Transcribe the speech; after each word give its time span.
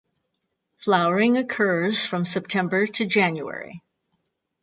Flowering 0.77 1.37
occurs 1.37 2.03
from 2.07 2.25
September 2.25 2.87
to 2.87 3.05
January. 3.05 3.83